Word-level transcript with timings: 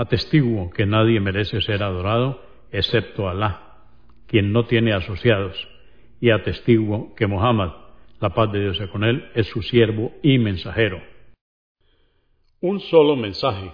Atestiguo 0.00 0.70
que 0.70 0.86
nadie 0.86 1.20
merece 1.20 1.60
ser 1.60 1.82
adorado 1.82 2.40
excepto 2.72 3.28
Alá, 3.28 3.84
quien 4.26 4.50
no 4.50 4.64
tiene 4.64 4.94
asociados, 4.94 5.68
y 6.22 6.30
atestiguo 6.30 7.14
que 7.14 7.26
Muhammad, 7.26 7.72
la 8.18 8.30
paz 8.30 8.50
de 8.50 8.62
Dios 8.62 8.78
sea 8.78 8.88
con 8.88 9.04
él, 9.04 9.30
es 9.34 9.48
su 9.48 9.60
siervo 9.60 10.14
y 10.22 10.38
mensajero. 10.38 11.02
Un 12.62 12.80
solo 12.80 13.14
mensaje. 13.14 13.72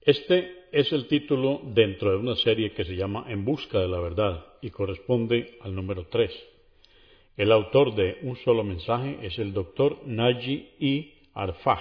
Este 0.00 0.68
es 0.70 0.92
el 0.92 1.08
título 1.08 1.60
dentro 1.64 2.12
de 2.12 2.18
una 2.18 2.36
serie 2.36 2.70
que 2.70 2.84
se 2.84 2.94
llama 2.94 3.24
En 3.26 3.44
busca 3.44 3.80
de 3.80 3.88
la 3.88 3.98
verdad 3.98 4.46
y 4.62 4.70
corresponde 4.70 5.58
al 5.62 5.74
número 5.74 6.06
3. 6.06 6.30
El 7.36 7.50
autor 7.50 7.96
de 7.96 8.18
Un 8.22 8.36
solo 8.36 8.62
mensaje 8.62 9.18
es 9.22 9.40
el 9.40 9.52
doctor 9.52 10.02
Naji 10.06 10.70
I. 10.78 11.14
Arfaj. 11.34 11.80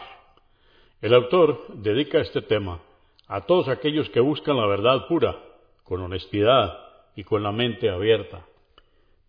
El 1.00 1.14
autor 1.14 1.76
dedica 1.76 2.22
este 2.22 2.42
tema 2.42 2.89
a 3.30 3.46
todos 3.46 3.70
aquellos 3.70 4.10
que 4.10 4.20
buscan 4.20 4.58
la 4.58 4.66
verdad 4.66 5.08
pura, 5.08 5.40
con 5.84 6.02
honestidad 6.02 6.78
y 7.16 7.24
con 7.24 7.44
la 7.44 7.52
mente 7.52 7.90
abierta. 7.90 8.46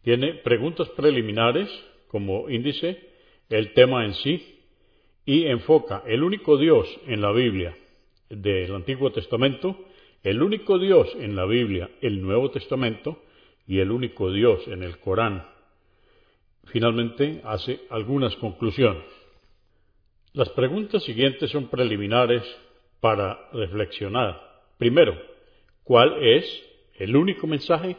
Tiene 0.03 0.35
preguntas 0.35 0.89
preliminares 0.91 1.69
como 2.09 2.49
índice, 2.49 3.11
el 3.51 3.75
tema 3.75 4.05
en 4.07 4.15
sí, 4.15 4.59
y 5.27 5.45
enfoca 5.47 6.03
el 6.07 6.23
único 6.23 6.57
Dios 6.57 6.89
en 7.07 7.21
la 7.21 7.31
Biblia 7.31 7.77
del 8.31 8.75
Antiguo 8.75 9.13
Testamento, 9.13 9.77
el 10.23 10.43
único 10.43 10.79
Dios 10.79 11.09
en 11.19 11.37
la 11.37 11.45
Biblia, 11.45 11.91
el 12.01 12.23
Nuevo 12.23 12.51
Testamento, 12.51 13.23
y 13.67 13.79
el 13.81 13.91
único 13.91 14.33
Dios 14.33 14.67
en 14.67 14.83
el 14.83 14.99
Corán. 14.99 15.47
Finalmente 16.65 17.43
hace 17.45 17.83
algunas 17.91 18.35
conclusiones. 18.37 19.05
Las 20.33 20.49
preguntas 20.51 21.03
siguientes 21.05 21.51
son 21.51 21.69
preliminares 21.69 22.43
para 23.01 23.49
reflexionar. 23.53 24.41
Primero, 24.79 25.17
¿cuál 25.85 26.23
es 26.23 26.45
el 26.95 27.17
único 27.17 27.47
mensaje? 27.47 27.97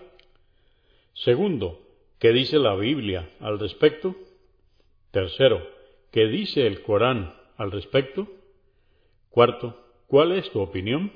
Segundo, 1.14 1.80
¿qué 2.20 2.32
dice 2.32 2.58
la 2.60 2.76
Biblia 2.76 3.30
al 3.40 3.60
respecto? 3.60 4.16
Tercero, 5.12 5.68
¿qué 6.12 6.28
dice 6.28 6.66
el 6.66 6.82
Corán 6.84 7.34
al 7.58 7.72
respecto? 7.72 8.28
Cuarto, 9.30 9.78
¿cuál 10.08 10.32
es 10.34 10.50
tu 10.52 10.60
opinión? 10.60 11.12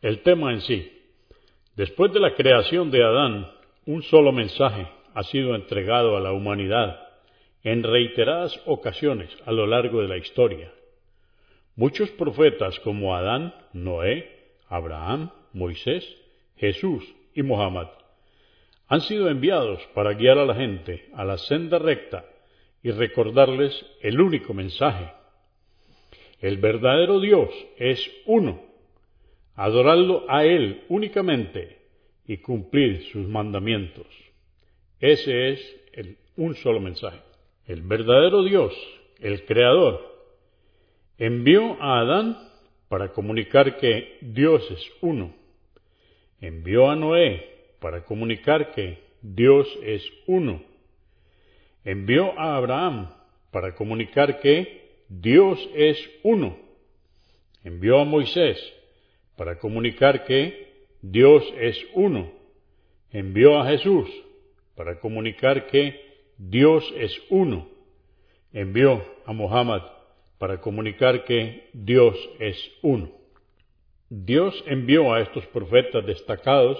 El 0.00 0.22
tema 0.22 0.52
en 0.52 0.60
sí. 0.60 0.92
Después 1.76 2.12
de 2.12 2.20
la 2.20 2.34
creación 2.34 2.90
de 2.90 3.04
Adán, 3.04 3.50
un 3.86 4.02
solo 4.02 4.32
mensaje 4.32 4.88
ha 5.14 5.22
sido 5.24 5.54
entregado 5.54 6.16
a 6.16 6.20
la 6.20 6.32
humanidad 6.32 7.08
en 7.62 7.82
reiteradas 7.82 8.60
ocasiones 8.66 9.30
a 9.46 9.52
lo 9.52 9.66
largo 9.66 10.02
de 10.02 10.08
la 10.08 10.16
historia. 10.16 10.72
Muchos 11.78 12.10
profetas 12.10 12.80
como 12.80 13.14
Adán, 13.14 13.54
Noé, 13.72 14.28
Abraham, 14.66 15.30
Moisés, 15.52 16.04
Jesús 16.56 17.04
y 17.36 17.44
Mohammed 17.44 17.86
han 18.88 19.00
sido 19.02 19.30
enviados 19.30 19.80
para 19.94 20.14
guiar 20.14 20.38
a 20.38 20.44
la 20.44 20.56
gente 20.56 21.08
a 21.14 21.24
la 21.24 21.38
senda 21.38 21.78
recta 21.78 22.24
y 22.82 22.90
recordarles 22.90 23.86
el 24.00 24.20
único 24.20 24.54
mensaje. 24.54 25.12
El 26.40 26.56
verdadero 26.56 27.20
Dios 27.20 27.48
es 27.76 28.10
uno. 28.26 28.60
Adorarlo 29.54 30.24
a 30.28 30.44
Él 30.44 30.82
únicamente 30.88 31.78
y 32.26 32.38
cumplir 32.38 33.04
sus 33.12 33.28
mandamientos. 33.28 34.08
Ese 34.98 35.50
es 35.50 35.76
el, 35.92 36.18
un 36.36 36.56
solo 36.56 36.80
mensaje. 36.80 37.20
El 37.66 37.82
verdadero 37.82 38.42
Dios, 38.42 38.74
el 39.20 39.44
Creador, 39.44 40.17
Envió 41.18 41.82
a 41.82 41.98
Adán 41.98 42.38
para 42.88 43.12
comunicar 43.12 43.76
que 43.78 44.18
Dios 44.20 44.62
es 44.70 44.92
uno. 45.00 45.34
Envió 46.40 46.88
a 46.88 46.94
Noé 46.94 47.44
para 47.80 48.04
comunicar 48.04 48.72
que 48.72 48.98
Dios 49.20 49.66
es 49.82 50.02
uno. 50.28 50.62
Envió 51.84 52.38
a 52.38 52.56
Abraham 52.56 53.10
para 53.50 53.74
comunicar 53.74 54.38
que 54.38 55.02
Dios 55.08 55.58
es 55.74 55.98
uno. 56.22 56.56
Envió 57.64 57.98
a 57.98 58.04
Moisés 58.04 58.56
para 59.36 59.58
comunicar 59.58 60.24
que 60.24 60.68
Dios 61.02 61.42
es 61.58 61.84
uno. 61.94 62.30
Envió 63.10 63.58
a 63.58 63.68
Jesús 63.68 64.08
para 64.76 65.00
comunicar 65.00 65.66
que 65.66 66.00
Dios 66.36 66.84
es 66.96 67.20
uno. 67.28 67.68
Envió 68.52 69.04
a 69.26 69.32
Mohammed 69.32 69.97
para 70.38 70.60
comunicar 70.60 71.24
que 71.24 71.68
Dios 71.72 72.16
es 72.38 72.56
uno. 72.82 73.10
Dios 74.08 74.64
envió 74.66 75.12
a 75.12 75.20
estos 75.20 75.44
profetas 75.46 76.06
destacados 76.06 76.78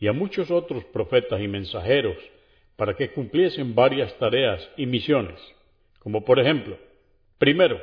y 0.00 0.08
a 0.08 0.12
muchos 0.12 0.50
otros 0.50 0.84
profetas 0.86 1.40
y 1.40 1.48
mensajeros 1.48 2.16
para 2.76 2.94
que 2.94 3.10
cumpliesen 3.10 3.74
varias 3.74 4.16
tareas 4.18 4.68
y 4.76 4.86
misiones, 4.86 5.40
como 5.98 6.24
por 6.24 6.38
ejemplo, 6.38 6.78
primero, 7.38 7.80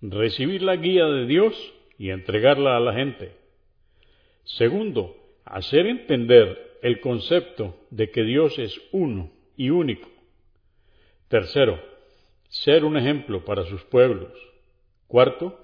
recibir 0.00 0.62
la 0.62 0.76
guía 0.76 1.06
de 1.06 1.26
Dios 1.26 1.54
y 1.98 2.10
entregarla 2.10 2.76
a 2.76 2.80
la 2.80 2.92
gente. 2.92 3.32
Segundo, 4.44 5.16
hacer 5.44 5.86
entender 5.86 6.78
el 6.82 7.00
concepto 7.00 7.76
de 7.90 8.10
que 8.10 8.22
Dios 8.22 8.58
es 8.58 8.80
uno 8.90 9.30
y 9.56 9.70
único. 9.70 10.08
Tercero, 11.28 11.80
ser 12.52 12.84
un 12.84 12.98
ejemplo 12.98 13.44
para 13.46 13.64
sus 13.64 13.82
pueblos. 13.84 14.30
Cuarto, 15.08 15.58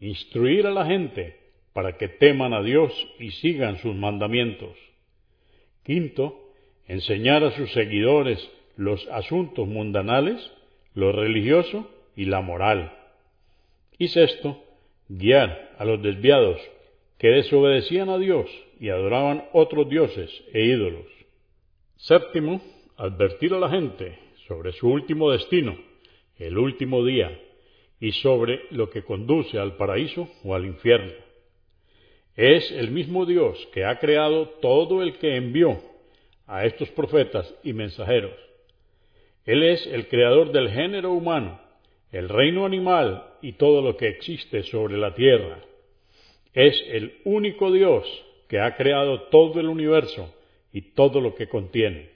instruir 0.00 0.66
a 0.66 0.72
la 0.72 0.84
gente 0.84 1.36
para 1.72 1.96
que 1.96 2.08
teman 2.08 2.52
a 2.52 2.62
Dios 2.62 2.92
y 3.20 3.30
sigan 3.30 3.78
sus 3.78 3.94
mandamientos. 3.94 4.76
Quinto, 5.84 6.52
enseñar 6.88 7.44
a 7.44 7.52
sus 7.52 7.72
seguidores 7.72 8.38
los 8.76 9.06
asuntos 9.08 9.68
mundanales, 9.68 10.50
lo 10.94 11.12
religioso 11.12 11.88
y 12.16 12.24
la 12.24 12.40
moral. 12.40 12.92
Y 13.96 14.08
sexto, 14.08 14.64
guiar 15.08 15.76
a 15.78 15.84
los 15.84 16.02
desviados 16.02 16.60
que 17.18 17.28
desobedecían 17.28 18.08
a 18.08 18.18
Dios 18.18 18.50
y 18.80 18.88
adoraban 18.88 19.44
otros 19.52 19.88
dioses 19.88 20.28
e 20.52 20.64
ídolos. 20.64 21.06
Séptimo, 21.98 22.60
advertir 22.96 23.54
a 23.54 23.60
la 23.60 23.70
gente 23.70 24.18
sobre 24.48 24.72
su 24.72 24.88
último 24.88 25.30
destino 25.30 25.91
el 26.38 26.58
último 26.58 27.04
día 27.04 27.38
y 28.00 28.12
sobre 28.12 28.62
lo 28.70 28.90
que 28.90 29.04
conduce 29.04 29.58
al 29.58 29.76
paraíso 29.76 30.28
o 30.44 30.54
al 30.54 30.66
infierno. 30.66 31.12
Es 32.34 32.70
el 32.72 32.90
mismo 32.90 33.26
Dios 33.26 33.68
que 33.72 33.84
ha 33.84 33.98
creado 33.98 34.48
todo 34.60 35.02
el 35.02 35.18
que 35.18 35.36
envió 35.36 35.80
a 36.46 36.64
estos 36.64 36.88
profetas 36.90 37.54
y 37.62 37.72
mensajeros. 37.72 38.32
Él 39.44 39.62
es 39.62 39.86
el 39.86 40.08
creador 40.08 40.52
del 40.52 40.70
género 40.70 41.12
humano, 41.12 41.60
el 42.10 42.28
reino 42.28 42.64
animal 42.64 43.24
y 43.42 43.52
todo 43.52 43.82
lo 43.82 43.96
que 43.96 44.08
existe 44.08 44.62
sobre 44.64 44.96
la 44.96 45.14
tierra. 45.14 45.58
Es 46.54 46.82
el 46.88 47.20
único 47.24 47.70
Dios 47.70 48.06
que 48.48 48.60
ha 48.60 48.76
creado 48.76 49.22
todo 49.28 49.60
el 49.60 49.68
universo 49.68 50.34
y 50.72 50.92
todo 50.94 51.20
lo 51.20 51.34
que 51.34 51.48
contiene. 51.48 52.10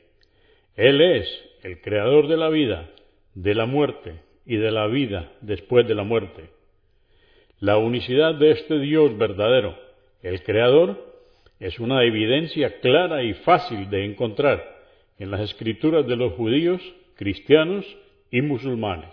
Él 0.75 1.01
es 1.01 1.45
el 1.63 1.81
creador 1.81 2.29
de 2.29 2.37
la 2.37 2.49
vida 2.49 2.91
de 3.37 3.55
la 3.55 3.67
muerte 3.67 4.23
y 4.47 4.57
de 4.57 4.71
la 4.71 4.87
vida 4.87 5.31
después 5.43 5.87
de 5.87 5.95
la 5.95 6.03
muerte. 6.03 6.51
La 7.61 7.77
unicidad 7.77 8.35
de 8.35 8.51
este 8.51 8.79
Dios 8.81 9.17
verdadero, 9.17 9.79
el 10.23 10.43
Creador, 10.43 11.15
es 11.61 11.79
una 11.79 12.03
evidencia 12.05 12.81
clara 12.81 13.23
y 13.23 13.35
fácil 13.35 13.89
de 13.91 14.05
encontrar 14.07 14.65
en 15.19 15.31
las 15.31 15.43
escrituras 15.43 16.07
de 16.07 16.17
los 16.17 16.33
judíos, 16.33 16.81
cristianos 17.15 17.85
y 18.31 18.41
musulmanes. 18.41 19.13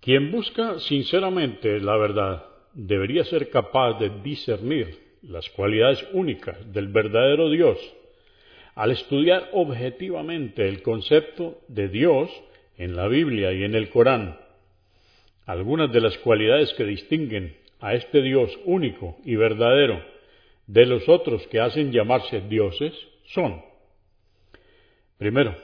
Quien 0.00 0.32
busca 0.32 0.78
sinceramente 0.80 1.80
la 1.80 1.96
verdad 1.96 2.46
debería 2.74 3.24
ser 3.24 3.48
capaz 3.50 3.98
de 4.00 4.10
discernir 4.22 4.98
las 5.22 5.48
cualidades 5.50 6.04
únicas 6.12 6.72
del 6.72 6.88
verdadero 6.88 7.48
Dios 7.48 7.78
al 8.74 8.92
estudiar 8.92 9.50
objetivamente 9.52 10.68
el 10.68 10.82
concepto 10.82 11.58
de 11.66 11.88
Dios 11.88 12.30
en 12.78 12.96
la 12.96 13.08
Biblia 13.08 13.52
y 13.52 13.64
en 13.64 13.74
el 13.74 13.90
Corán. 13.90 14.38
Algunas 15.44 15.92
de 15.92 16.00
las 16.00 16.16
cualidades 16.18 16.72
que 16.74 16.84
distinguen 16.84 17.56
a 17.80 17.94
este 17.94 18.22
Dios 18.22 18.56
único 18.64 19.18
y 19.24 19.36
verdadero 19.36 20.02
de 20.66 20.86
los 20.86 21.08
otros 21.08 21.46
que 21.48 21.60
hacen 21.60 21.92
llamarse 21.92 22.40
dioses 22.42 22.92
son, 23.26 23.62
primero, 25.16 25.56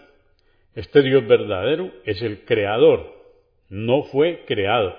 este 0.74 1.02
Dios 1.02 1.26
verdadero 1.26 1.92
es 2.04 2.20
el 2.22 2.44
creador, 2.44 3.14
no 3.68 4.02
fue 4.04 4.44
creado. 4.46 4.94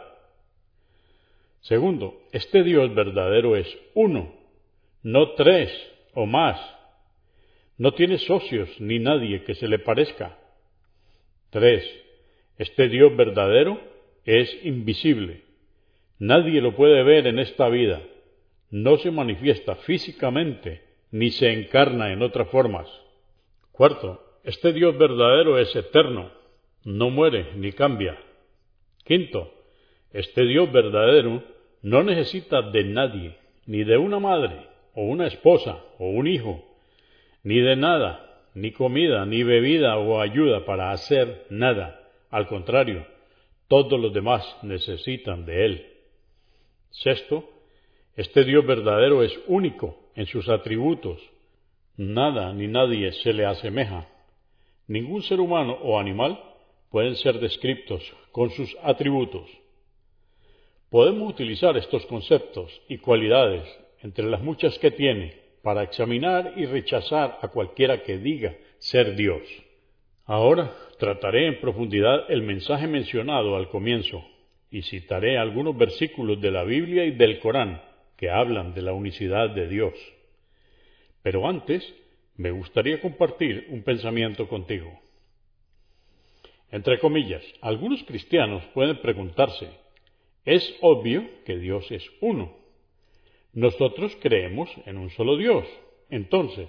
Segundo, 1.61 2.21
este 2.31 2.63
Dios 2.63 2.93
verdadero 2.93 3.55
es 3.55 3.67
uno, 3.93 4.33
no 5.03 5.31
tres 5.33 5.71
o 6.13 6.25
más. 6.25 6.59
No 7.77 7.93
tiene 7.93 8.19
socios 8.19 8.69
ni 8.79 8.99
nadie 8.99 9.43
que 9.43 9.55
se 9.55 9.67
le 9.67 9.79
parezca. 9.79 10.37
Tres, 11.49 11.83
este 12.57 12.89
Dios 12.89 13.15
verdadero 13.15 13.79
es 14.23 14.57
invisible. 14.63 15.43
Nadie 16.19 16.61
lo 16.61 16.75
puede 16.75 17.03
ver 17.03 17.27
en 17.27 17.39
esta 17.39 17.67
vida. 17.69 18.01
No 18.71 18.97
se 18.97 19.11
manifiesta 19.11 19.75
físicamente 19.75 20.81
ni 21.11 21.31
se 21.31 21.51
encarna 21.51 22.11
en 22.11 22.21
otras 22.21 22.49
formas. 22.49 22.87
Cuarto, 23.71 24.39
este 24.43 24.73
Dios 24.73 24.97
verdadero 24.97 25.59
es 25.59 25.75
eterno. 25.75 26.31
No 26.83 27.09
muere 27.09 27.53
ni 27.55 27.71
cambia. 27.71 28.17
Quinto, 29.03 29.53
este 30.13 30.45
Dios 30.45 30.71
verdadero 30.71 31.43
no 31.81 32.03
necesita 32.03 32.61
de 32.61 32.83
nadie, 32.85 33.37
ni 33.65 33.83
de 33.83 33.97
una 33.97 34.19
madre, 34.19 34.67
o 34.93 35.03
una 35.03 35.27
esposa, 35.27 35.83
o 35.99 36.09
un 36.09 36.25
hijo, 36.25 36.63
ni 37.43 37.59
de 37.59 37.75
nada, 37.75 38.41
ni 38.55 38.71
comida, 38.71 39.25
ni 39.25 39.43
bebida 39.43 39.97
o 39.97 40.21
ayuda 40.21 40.65
para 40.65 40.91
hacer 40.91 41.45
nada. 41.49 42.04
Al 42.29 42.47
contrario, 42.47 43.05
todos 43.67 43.99
los 43.99 44.13
demás 44.13 44.43
necesitan 44.61 45.45
de 45.45 45.65
Él. 45.65 45.93
Sexto, 46.91 47.49
este 48.15 48.43
Dios 48.43 48.65
verdadero 48.65 49.23
es 49.23 49.37
único 49.47 49.97
en 50.15 50.25
sus 50.25 50.47
atributos. 50.49 51.21
Nada 51.97 52.53
ni 52.53 52.67
nadie 52.67 53.11
se 53.11 53.33
le 53.33 53.45
asemeja. 53.45 54.07
Ningún 54.87 55.23
ser 55.23 55.39
humano 55.39 55.77
o 55.81 55.99
animal 55.99 56.39
pueden 56.89 57.15
ser 57.15 57.39
descritos 57.39 58.03
con 58.31 58.51
sus 58.51 58.75
atributos. 58.83 59.49
Podemos 60.89 61.29
utilizar 61.29 61.75
estos 61.75 62.05
conceptos 62.05 62.81
y 62.87 62.99
cualidades, 62.99 63.63
entre 64.01 64.25
las 64.25 64.41
muchas 64.41 64.77
que 64.79 64.91
tiene, 64.91 65.41
para 65.61 65.83
examinar 65.83 66.53
y 66.55 66.65
rechazar 66.65 67.39
a 67.41 67.47
cualquiera 67.47 68.03
que 68.03 68.17
diga 68.17 68.55
ser 68.77 69.15
Dios. 69.15 69.41
Ahora 70.25 70.75
trataré 70.97 71.47
en 71.47 71.59
profundidad 71.59 72.31
el 72.31 72.41
mensaje 72.41 72.87
mencionado 72.87 73.55
al 73.55 73.69
comienzo 73.69 74.25
y 74.71 74.81
citaré 74.81 75.37
algunos 75.37 75.77
versículos 75.77 76.41
de 76.41 76.49
la 76.49 76.63
Biblia 76.63 77.05
y 77.05 77.11
del 77.11 77.39
Corán 77.39 77.81
que 78.17 78.31
hablan 78.31 78.73
de 78.73 78.81
la 78.81 78.93
unicidad 78.93 79.51
de 79.51 79.67
Dios. 79.67 79.93
Pero 81.21 81.47
antes 81.47 81.93
me 82.37 82.49
gustaría 82.49 82.99
compartir 83.01 83.67
un 83.69 83.83
pensamiento 83.83 84.47
contigo. 84.47 84.99
Entre 86.71 86.99
comillas, 86.99 87.43
algunos 87.61 88.03
cristianos 88.03 88.63
pueden 88.73 88.97
preguntarse, 88.97 89.69
es 90.43 90.75
obvio 90.81 91.23
que 91.45 91.57
Dios 91.57 91.89
es 91.91 92.03
uno. 92.21 92.51
Nosotros 93.53 94.17
creemos 94.21 94.69
en 94.85 94.97
un 94.97 95.11
solo 95.11 95.37
Dios. 95.37 95.65
Entonces, 96.09 96.67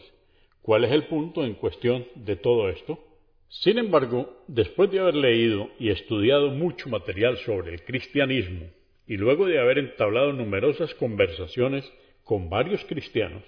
¿cuál 0.60 0.84
es 0.84 0.92
el 0.92 1.06
punto 1.06 1.44
en 1.44 1.54
cuestión 1.54 2.06
de 2.14 2.36
todo 2.36 2.68
esto? 2.68 3.05
Sin 3.48 3.78
embargo, 3.78 4.42
después 4.48 4.90
de 4.90 4.98
haber 4.98 5.14
leído 5.14 5.70
y 5.78 5.90
estudiado 5.90 6.50
mucho 6.50 6.88
material 6.88 7.36
sobre 7.38 7.74
el 7.74 7.84
cristianismo 7.84 8.66
y 9.06 9.16
luego 9.16 9.46
de 9.46 9.60
haber 9.60 9.78
entablado 9.78 10.32
numerosas 10.32 10.94
conversaciones 10.94 11.90
con 12.24 12.50
varios 12.50 12.84
cristianos, 12.84 13.42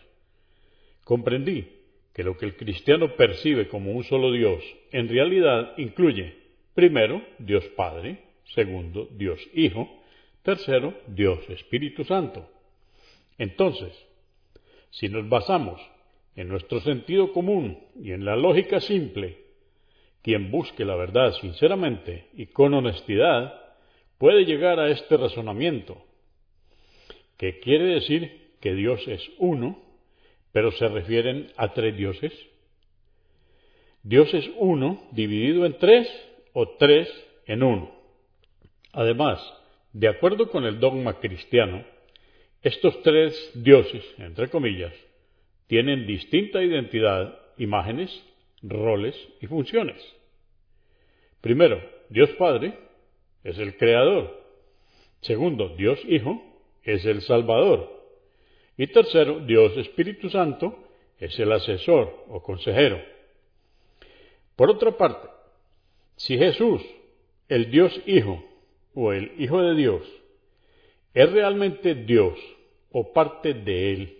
comprendí 1.05 1.69
que 2.15 2.23
lo 2.23 2.37
que 2.37 2.47
el 2.47 2.57
cristiano 2.57 3.17
percibe 3.17 3.69
como 3.69 3.93
un 3.93 4.05
solo 4.05 4.33
Dios 4.33 4.63
en 4.93 5.09
realidad 5.09 5.75
incluye, 5.77 6.35
primero, 6.75 7.23
Dios 7.39 7.65
Padre, 7.77 8.19
segundo, 8.55 9.09
Dios 9.13 9.41
Hijo, 9.53 9.89
tercero, 10.43 10.95
Dios 11.09 11.39
Espíritu 11.51 12.05
Santo. 12.05 12.49
Entonces, 13.37 13.93
si 14.91 15.09
nos 15.09 15.29
basamos 15.29 15.81
en 16.37 16.49
nuestro 16.49 16.81
sentido 16.81 17.33
común 17.33 17.79
y 18.01 18.13
en 18.13 18.25
la 18.25 18.37
lógica 18.37 18.81
simple 18.81 19.48
quien 20.23 20.51
busque 20.51 20.85
la 20.85 20.97
verdad 20.97 21.33
sinceramente 21.41 22.27
y 22.35 22.47
con 22.47 22.75
honestidad 22.75 23.55
puede 24.19 24.45
llegar 24.45 24.81
a 24.81 24.91
este 24.91 25.17
razonamiento, 25.17 26.03
que 27.37 27.61
quiere 27.61 27.85
decir 27.85 28.49
que 28.61 28.75
Dios 28.75 29.07
es 29.07 29.23
uno, 29.39 29.81
pero 30.53 30.73
se 30.73 30.89
refieren 30.89 31.53
a 31.57 31.73
tres 31.73 31.97
dioses. 31.97 32.33
Dios 34.03 34.33
es 34.35 34.51
uno 34.57 35.03
dividido 35.13 35.67
en 35.67 35.79
tres 35.79 36.09
o 36.53 36.69
tres 36.79 37.09
en 37.47 37.63
uno. 37.63 37.93
Además, 38.93 39.41
de 39.93 40.09
acuerdo 40.09 40.51
con 40.51 40.65
el 40.65 40.81
dogma 40.81 41.21
cristiano, 41.21 41.85
estos 42.63 43.01
tres 43.03 43.53
dioses, 43.55 44.05
entre 44.19 44.49
comillas, 44.49 44.93
tienen 45.69 46.07
distinta 46.07 46.63
identidad, 46.63 47.39
imágenes 47.59 48.11
roles 48.63 49.15
y 49.41 49.47
funciones. 49.47 49.97
Primero, 51.41 51.81
Dios 52.09 52.31
Padre 52.39 52.79
es 53.45 53.59
el 53.59 53.77
Creador. 53.77 54.43
Segundo, 55.21 55.77
Dios 55.77 55.99
Hijo 56.07 56.43
es 56.83 57.05
el 57.05 57.23
Salvador. 57.23 57.99
Y 58.77 58.87
tercero, 58.89 59.41
Dios 59.41 59.77
Espíritu 59.77 60.31
Santo 60.31 60.89
es 61.19 61.39
el 61.39 61.51
asesor 61.53 62.25
o 62.29 62.43
consejero. 62.43 63.01
Por 64.57 64.71
otra 64.71 64.97
parte, 64.97 65.29
si 66.17 66.37
Jesús, 66.39 66.83
el 67.49 67.71
Dios 67.71 68.01
Hijo 68.07 68.45
o 68.95 69.13
el 69.13 69.33
Hijo 69.39 69.63
de 69.63 69.75
Dios, 69.75 70.03
es 71.15 71.31
realmente 71.31 71.95
Dios 71.95 72.39
o 72.91 73.13
parte 73.13 73.55
de 73.55 73.93
Él, 73.93 74.19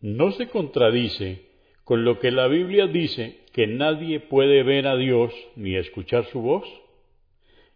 no 0.00 0.32
se 0.32 0.48
contradice 0.48 1.46
con 1.84 2.04
lo 2.04 2.18
que 2.18 2.30
la 2.30 2.46
Biblia 2.46 2.86
dice 2.86 3.43
que 3.54 3.68
nadie 3.68 4.18
puede 4.18 4.64
ver 4.64 4.88
a 4.88 4.96
Dios 4.96 5.32
ni 5.54 5.76
escuchar 5.76 6.26
su 6.26 6.40
voz? 6.40 6.66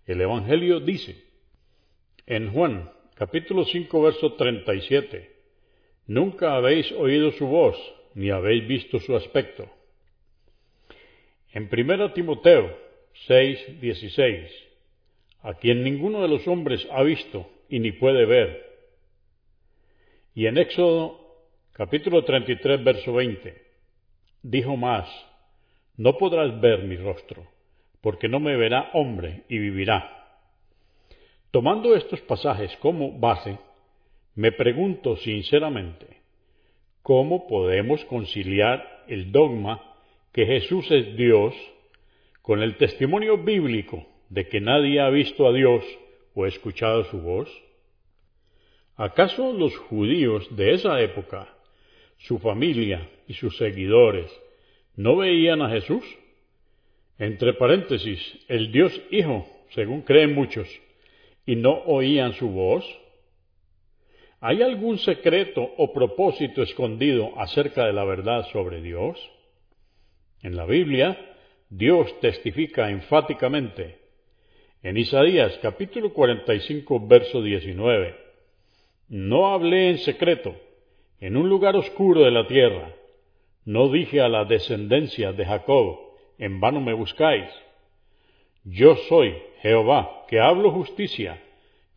El 0.06 0.20
Evangelio 0.20 0.80
dice 0.80 1.24
en 2.26 2.52
Juan 2.52 2.90
capítulo 3.14 3.64
5 3.64 4.02
verso 4.02 4.32
37, 4.32 5.36
Nunca 6.08 6.56
habéis 6.56 6.90
oído 6.92 7.30
su 7.30 7.46
voz 7.46 7.76
ni 8.14 8.30
habéis 8.30 8.66
visto 8.66 8.98
su 8.98 9.14
aspecto. 9.14 9.70
En 11.52 11.70
1 11.72 12.12
Timoteo 12.12 12.76
6, 13.28 13.80
16, 13.80 14.50
a 15.42 15.54
quien 15.54 15.84
ninguno 15.84 16.22
de 16.22 16.28
los 16.28 16.48
hombres 16.48 16.88
ha 16.90 17.04
visto 17.04 17.48
y 17.68 17.78
ni 17.78 17.92
puede 17.92 18.26
ver. 18.26 18.66
Y 20.34 20.46
en 20.46 20.58
Éxodo 20.58 21.20
capítulo 21.72 22.24
33 22.24 22.82
verso 22.82 23.12
20, 23.12 23.68
Dijo 24.42 24.76
más, 24.76 25.08
no 25.98 26.16
podrás 26.16 26.60
ver 26.60 26.84
mi 26.84 26.96
rostro, 26.96 27.44
porque 28.00 28.28
no 28.28 28.38
me 28.38 28.56
verá 28.56 28.90
hombre 28.94 29.42
y 29.48 29.58
vivirá. 29.58 30.38
Tomando 31.50 31.96
estos 31.96 32.20
pasajes 32.20 32.74
como 32.76 33.18
base, 33.18 33.58
me 34.36 34.52
pregunto 34.52 35.16
sinceramente, 35.16 36.06
¿cómo 37.02 37.48
podemos 37.48 38.04
conciliar 38.04 39.04
el 39.08 39.32
dogma 39.32 39.96
que 40.32 40.46
Jesús 40.46 40.88
es 40.92 41.16
Dios 41.16 41.54
con 42.42 42.62
el 42.62 42.76
testimonio 42.76 43.38
bíblico 43.38 44.06
de 44.28 44.46
que 44.46 44.60
nadie 44.60 45.00
ha 45.00 45.10
visto 45.10 45.48
a 45.48 45.52
Dios 45.52 45.84
o 46.34 46.46
escuchado 46.46 47.04
su 47.04 47.20
voz? 47.20 47.50
¿Acaso 48.94 49.52
los 49.52 49.76
judíos 49.76 50.46
de 50.54 50.74
esa 50.74 51.00
época 51.00 51.48
su 52.18 52.38
familia 52.38 53.08
y 53.26 53.34
sus 53.34 53.56
seguidores 53.56 54.30
no 54.98 55.16
veían 55.16 55.62
a 55.62 55.70
Jesús? 55.70 56.04
Entre 57.18 57.54
paréntesis, 57.54 58.20
el 58.48 58.72
Dios 58.72 59.00
Hijo, 59.12 59.46
según 59.70 60.02
creen 60.02 60.34
muchos, 60.34 60.68
y 61.46 61.54
no 61.54 61.70
oían 61.86 62.32
su 62.32 62.48
voz. 62.48 62.84
¿Hay 64.40 64.60
algún 64.60 64.98
secreto 64.98 65.62
o 65.76 65.92
propósito 65.92 66.62
escondido 66.62 67.32
acerca 67.38 67.86
de 67.86 67.92
la 67.92 68.04
verdad 68.04 68.48
sobre 68.50 68.82
Dios? 68.82 69.16
En 70.42 70.56
la 70.56 70.66
Biblia, 70.66 71.16
Dios 71.70 72.18
testifica 72.18 72.90
enfáticamente. 72.90 73.98
En 74.82 74.96
Isaías 74.96 75.56
capítulo 75.62 76.12
45, 76.12 77.06
verso 77.06 77.40
19, 77.40 78.16
No 79.10 79.52
hablé 79.52 79.90
en 79.90 79.98
secreto, 79.98 80.56
en 81.20 81.36
un 81.36 81.48
lugar 81.48 81.76
oscuro 81.76 82.24
de 82.24 82.32
la 82.32 82.48
tierra. 82.48 82.97
No 83.68 83.90
dije 83.90 84.22
a 84.22 84.30
la 84.30 84.46
descendencia 84.46 85.32
de 85.32 85.44
Jacob, 85.44 85.98
en 86.38 86.58
vano 86.58 86.80
me 86.80 86.94
buscáis. 86.94 87.50
Yo 88.64 88.96
soy 89.10 89.36
Jehová, 89.60 90.24
que 90.26 90.40
hablo 90.40 90.70
justicia, 90.70 91.38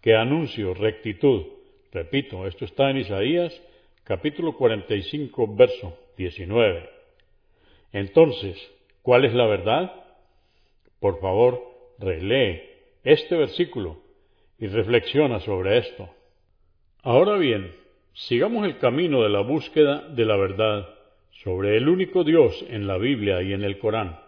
que 0.01 0.13
anuncio 0.13 0.73
rectitud. 0.73 1.45
Repito, 1.93 2.45
esto 2.45 2.65
está 2.65 2.89
en 2.89 2.97
Isaías 2.97 3.57
capítulo 4.03 4.57
45, 4.57 5.55
verso 5.55 5.97
19. 6.17 6.89
Entonces, 7.93 8.57
¿cuál 9.01 9.23
es 9.23 9.33
la 9.33 9.47
verdad? 9.47 9.93
Por 10.99 11.21
favor, 11.21 11.63
relee 11.99 12.69
este 13.05 13.37
versículo 13.37 13.97
y 14.59 14.67
reflexiona 14.67 15.39
sobre 15.39 15.77
esto. 15.77 16.09
Ahora 17.01 17.37
bien, 17.37 17.73
sigamos 18.11 18.65
el 18.65 18.77
camino 18.77 19.23
de 19.23 19.29
la 19.29 19.39
búsqueda 19.39 20.09
de 20.09 20.25
la 20.25 20.35
verdad 20.35 21.00
sobre 21.43 21.77
el 21.77 21.89
único 21.89 22.23
Dios 22.23 22.63
en 22.69 22.85
la 22.85 22.97
Biblia 22.97 23.41
y 23.41 23.53
en 23.53 23.63
el 23.63 23.79
Corán. 23.79 24.19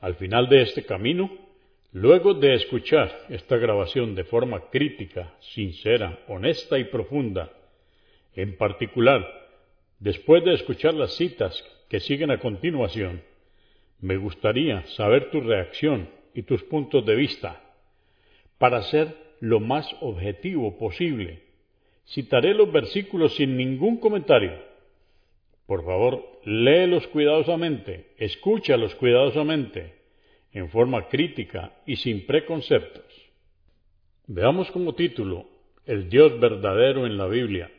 Al 0.00 0.16
final 0.16 0.48
de 0.48 0.62
este 0.62 0.84
camino, 0.84 1.30
luego 1.92 2.34
de 2.34 2.54
escuchar 2.54 3.26
esta 3.28 3.56
grabación 3.58 4.14
de 4.14 4.24
forma 4.24 4.70
crítica, 4.70 5.34
sincera, 5.40 6.18
honesta 6.26 6.78
y 6.78 6.84
profunda, 6.84 7.52
en 8.34 8.56
particular, 8.56 9.24
después 10.00 10.44
de 10.44 10.54
escuchar 10.54 10.94
las 10.94 11.14
citas 11.14 11.62
que 11.88 12.00
siguen 12.00 12.30
a 12.30 12.40
continuación, 12.40 13.22
me 14.00 14.16
gustaría 14.16 14.84
saber 14.96 15.30
tu 15.30 15.40
reacción 15.40 16.08
y 16.34 16.42
tus 16.42 16.62
puntos 16.64 17.04
de 17.06 17.14
vista. 17.14 17.60
Para 18.58 18.82
ser 18.82 19.14
lo 19.40 19.60
más 19.60 19.88
objetivo 20.00 20.76
posible, 20.78 21.42
citaré 22.06 22.54
los 22.54 22.72
versículos 22.72 23.36
sin 23.36 23.56
ningún 23.56 23.98
comentario. 23.98 24.69
Por 25.70 25.84
favor, 25.84 26.40
léelos 26.42 27.06
cuidadosamente, 27.06 28.06
escúchalos 28.16 28.92
cuidadosamente, 28.96 29.94
en 30.50 30.68
forma 30.68 31.06
crítica 31.06 31.76
y 31.86 31.94
sin 31.94 32.26
preconceptos. 32.26 33.04
Veamos 34.26 34.68
como 34.72 34.96
título 34.96 35.46
El 35.86 36.08
Dios 36.08 36.40
verdadero 36.40 37.06
en 37.06 37.16
la 37.16 37.28
Biblia, 37.28 37.70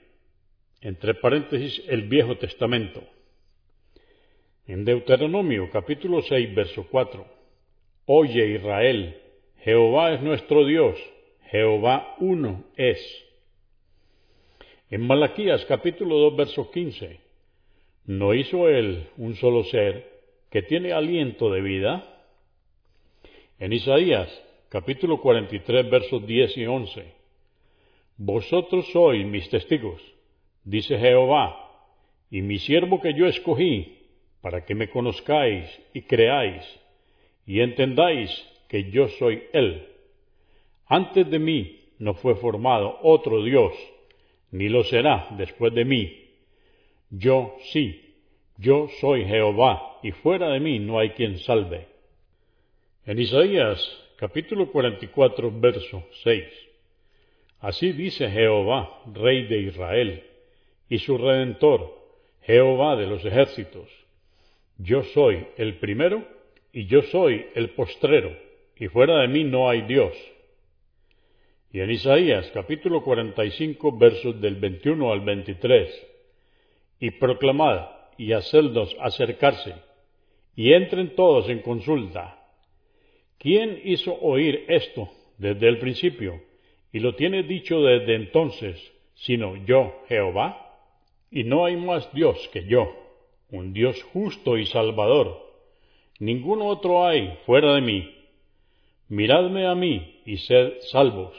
entre 0.79 1.15
paréntesis 1.15 1.83
el 1.89 2.03
Viejo 2.03 2.38
Testamento. 2.38 3.03
En 4.67 4.86
Deuteronomio 4.86 5.69
capítulo 5.69 6.21
6, 6.21 6.55
verso 6.55 6.88
4. 6.89 7.25
Oye 8.05 8.53
Israel, 8.55 9.17
Jehová 9.65 10.13
es 10.13 10.21
nuestro 10.21 10.65
Dios, 10.65 10.98
Jehová 11.50 12.15
uno 12.19 12.63
es. 12.77 13.01
En 14.89 15.05
Malaquías 15.05 15.65
capítulo 15.65 16.17
2, 16.19 16.38
verso 16.38 16.71
15. 16.71 17.30
¿No 18.05 18.34
hizo 18.34 18.67
él 18.67 19.08
un 19.17 19.36
solo 19.36 19.63
ser 19.65 20.10
que 20.50 20.63
tiene 20.63 20.91
aliento 20.91 21.51
de 21.51 21.62
vida? 21.62 22.24
En 23.60 23.74
Isaías 23.74 24.29
capítulo 24.70 25.22
43, 25.22 25.89
versos 25.89 26.25
10 26.25 26.58
y 26.58 26.65
11. 26.65 27.13
Vosotros 28.17 28.88
sois 28.91 29.25
mis 29.25 29.50
testigos, 29.50 30.01
dice 30.63 30.98
Jehová, 30.98 31.58
y 32.29 32.41
mi 32.41 32.58
siervo 32.58 33.01
que 33.01 33.13
yo 33.13 33.27
escogí, 33.27 33.98
para 34.41 34.65
que 34.65 34.74
me 34.74 34.89
conozcáis 34.89 35.65
y 35.93 36.01
creáis 36.01 36.63
y 37.46 37.60
entendáis 37.60 38.29
que 38.67 38.89
yo 38.91 39.10
soy 39.10 39.43
Él. 39.53 39.88
Antes 40.88 41.29
de 41.29 41.38
mí 41.38 41.79
no 42.00 42.13
fue 42.13 42.36
formado 42.36 42.98
otro 43.03 43.43
Dios, 43.43 43.74
ni 44.51 44.70
lo 44.70 44.84
será 44.86 45.27
después 45.38 45.74
de 45.74 45.86
mí. 45.86 46.30
Yo 47.12 47.56
sí, 47.72 48.15
yo 48.58 48.88
soy 49.00 49.25
Jehová, 49.25 50.00
y 50.01 50.12
fuera 50.12 50.50
de 50.50 50.60
mí 50.60 50.80
no 50.80 50.98
hay 50.98 51.12
quien 51.12 51.38
salve. 51.38 51.88
En 53.06 53.20
Isaías 53.20 53.80
capítulo 54.15 54.72
44, 54.72 55.51
verso 55.60 56.03
6. 56.24 56.44
Así 57.60 57.91
dice 57.91 58.30
Jehová, 58.30 59.03
Rey 59.13 59.46
de 59.46 59.60
Israel, 59.60 60.24
y 60.89 60.98
su 60.98 61.18
Redentor, 61.18 62.00
Jehová 62.41 62.96
de 62.96 63.06
los 63.06 63.24
ejércitos 63.24 63.88
yo 64.84 65.03
soy 65.03 65.46
el 65.58 65.75
primero 65.77 66.25
y 66.74 66.86
yo 66.88 67.01
soy 67.03 67.46
el 67.53 67.72
postrero, 67.72 68.36
y 68.77 68.88
fuera 68.88 69.22
de 69.22 69.27
mí 69.27 69.44
no 69.44 69.70
hay 69.70 69.82
Dios. 69.84 70.13
Y 71.72 71.82
en 71.82 71.91
Isaías 71.91 72.50
capítulo 72.53 73.03
45 73.03 73.98
versos 73.98 74.41
del 74.41 74.56
21 74.56 75.12
al 75.12 75.22
23, 75.22 76.08
y 77.01 77.12
proclamad 77.12 77.89
y 78.17 78.31
hacedlos 78.31 78.96
acercarse, 79.01 79.75
y 80.55 80.72
entren 80.72 81.13
todos 81.15 81.50
en 81.50 81.60
consulta. 81.60 82.39
¿Quién 83.38 83.81
hizo 83.84 84.13
oír 84.22 84.63
esto 84.70 85.10
desde 85.38 85.67
el 85.67 85.79
principio, 85.79 86.41
y 86.93 87.00
lo 87.00 87.15
tiene 87.15 87.43
dicho 87.43 87.81
desde 87.81 88.15
entonces, 88.15 88.79
sino 89.15 89.58
yo, 89.65 90.03
Jehová? 90.08 90.77
Y 91.29 91.43
no 91.43 91.65
hay 91.65 91.75
más 91.75 92.13
Dios 92.13 92.50
que 92.53 92.65
yo 92.65 93.01
un 93.51 93.74
Dios 93.74 94.01
justo 94.13 94.58
y 94.58 94.65
salvador. 94.65 95.38
Ningún 96.20 96.62
otro 96.62 97.05
hay 97.05 97.38
fuera 97.46 97.75
de 97.75 97.81
mí. 97.81 98.15
Miradme 99.10 99.67
a 99.67 99.75
mí 99.75 100.22
y 100.25 100.38
sed 100.38 100.74
salvos, 100.91 101.36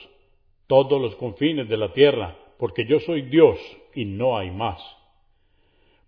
todos 0.67 1.01
los 1.01 1.17
confines 1.17 1.69
de 1.69 1.77
la 1.79 1.93
tierra, 1.93 2.37
porque 2.59 2.85
yo 2.85 3.01
soy 3.01 3.23
Dios 3.23 3.59
y 3.95 4.05
no 4.05 4.37
hay 4.37 4.51
más. 4.51 4.81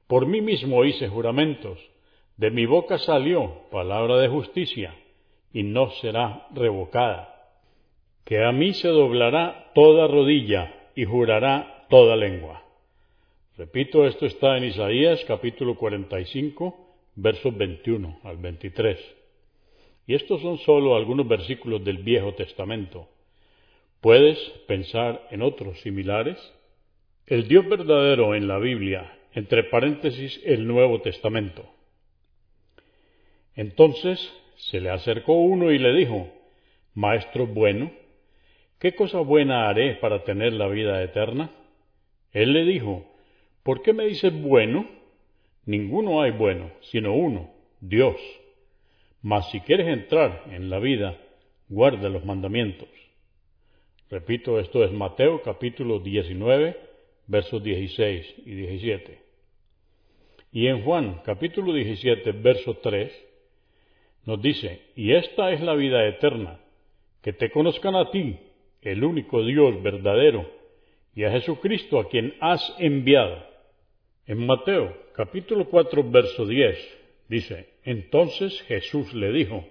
Por 0.06 0.26
mí 0.26 0.40
mismo 0.40 0.84
hice 0.84 1.08
juramentos, 1.08 1.78
de 2.36 2.50
mi 2.50 2.66
boca 2.66 2.98
salió 2.98 3.62
palabra 3.70 4.18
de 4.18 4.28
justicia, 4.28 4.94
y 5.52 5.62
no 5.62 5.90
será 6.02 6.48
revocada. 6.52 7.32
Que 8.24 8.44
a 8.44 8.52
mí 8.52 8.74
se 8.74 8.88
doblará 8.88 9.70
toda 9.74 10.08
rodilla 10.08 10.90
y 10.96 11.04
jurará 11.04 11.86
toda 11.88 12.16
lengua. 12.16 12.62
Repito, 13.56 14.04
esto 14.06 14.26
está 14.26 14.56
en 14.56 14.64
Isaías 14.64 15.24
capítulo 15.26 15.76
45, 15.76 16.76
versos 17.14 17.56
21 17.56 18.18
al 18.24 18.36
23. 18.38 18.98
Y 20.08 20.14
estos 20.14 20.42
son 20.42 20.58
solo 20.58 20.96
algunos 20.96 21.28
versículos 21.28 21.84
del 21.84 21.98
Viejo 21.98 22.34
Testamento. 22.34 23.08
¿Puedes 24.00 24.38
pensar 24.66 25.28
en 25.30 25.40
otros 25.40 25.80
similares? 25.80 26.36
El 27.26 27.46
Dios 27.46 27.66
verdadero 27.68 28.34
en 28.34 28.48
la 28.48 28.58
Biblia, 28.58 29.16
entre 29.34 29.64
paréntesis 29.64 30.40
el 30.44 30.66
Nuevo 30.66 31.00
Testamento. 31.00 31.68
Entonces 33.54 34.32
se 34.56 34.80
le 34.80 34.90
acercó 34.90 35.34
uno 35.34 35.72
y 35.72 35.78
le 35.78 35.92
dijo, 35.92 36.28
Maestro 36.94 37.46
bueno, 37.46 37.92
¿qué 38.78 38.94
cosa 38.94 39.18
buena 39.18 39.68
haré 39.68 39.94
para 39.96 40.24
tener 40.24 40.52
la 40.52 40.68
vida 40.68 41.02
eterna? 41.02 41.50
Él 42.32 42.52
le 42.52 42.64
dijo, 42.64 43.06
¿Por 43.64 43.80
qué 43.80 43.94
me 43.94 44.04
dices 44.04 44.32
bueno? 44.42 44.86
Ninguno 45.64 46.20
hay 46.20 46.32
bueno, 46.32 46.70
sino 46.92 47.14
uno, 47.14 47.50
Dios. 47.80 48.16
Mas 49.22 49.50
si 49.50 49.60
quieres 49.60 49.88
entrar 49.88 50.44
en 50.50 50.68
la 50.68 50.78
vida, 50.78 51.18
guarda 51.70 52.10
los 52.10 52.26
mandamientos. 52.26 52.90
Repito, 54.10 54.60
esto 54.60 54.84
es 54.84 54.92
Mateo 54.92 55.40
capítulo 55.40 55.98
19, 55.98 56.76
versos 57.26 57.62
16 57.64 58.34
y 58.44 58.54
17. 58.54 59.23
Y 60.54 60.68
en 60.68 60.84
Juan 60.84 61.20
capítulo 61.24 61.72
17, 61.72 62.30
verso 62.30 62.74
3, 62.74 63.12
nos 64.24 64.40
dice, 64.40 64.82
y 64.94 65.12
esta 65.12 65.50
es 65.50 65.60
la 65.60 65.74
vida 65.74 66.06
eterna, 66.06 66.60
que 67.22 67.32
te 67.32 67.50
conozcan 67.50 67.96
a 67.96 68.12
ti, 68.12 68.38
el 68.80 69.02
único 69.02 69.44
Dios 69.44 69.82
verdadero, 69.82 70.48
y 71.12 71.24
a 71.24 71.32
Jesucristo 71.32 71.98
a 71.98 72.08
quien 72.08 72.36
has 72.40 72.72
enviado. 72.78 73.44
En 74.28 74.46
Mateo 74.46 74.96
capítulo 75.16 75.68
4 75.68 76.08
verso 76.08 76.46
10 76.46 76.98
dice, 77.28 77.70
entonces 77.82 78.62
Jesús 78.68 79.12
le 79.12 79.32
dijo, 79.32 79.64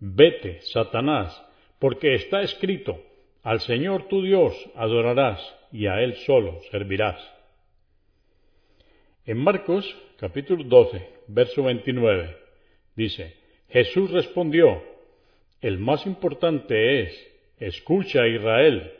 vete, 0.00 0.62
Satanás, 0.62 1.38
porque 1.78 2.14
está 2.14 2.40
escrito, 2.40 2.98
al 3.42 3.60
Señor 3.60 4.08
tu 4.08 4.22
Dios 4.22 4.54
adorarás 4.74 5.38
y 5.70 5.84
a 5.84 6.00
Él 6.00 6.14
solo 6.24 6.60
servirás. 6.70 7.37
En 9.28 9.36
Marcos 9.36 9.84
capítulo 10.16 10.64
12 10.64 11.06
verso 11.26 11.62
29 11.64 12.34
dice, 12.96 13.36
Jesús 13.68 14.10
respondió, 14.10 14.82
el 15.60 15.76
más 15.76 16.06
importante 16.06 17.02
es, 17.02 17.32
escucha 17.58 18.26
Israel, 18.26 18.90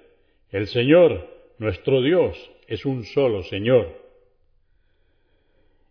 el 0.51 0.67
Señor, 0.67 1.27
nuestro 1.57 2.03
Dios, 2.03 2.37
es 2.67 2.85
un 2.85 3.05
solo 3.07 3.43
Señor. 3.45 3.89